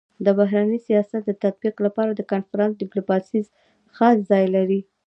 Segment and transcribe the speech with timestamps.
[0.25, 3.39] د بهرني سیاست د تطبيق لپاره د کنفرانس ډيپلوماسي
[3.95, 4.79] خاص ځای لري.